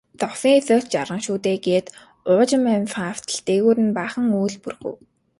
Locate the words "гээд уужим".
1.65-2.63